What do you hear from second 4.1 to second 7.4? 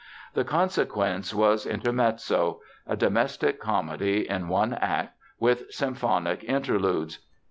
in one act with symphonic interludes.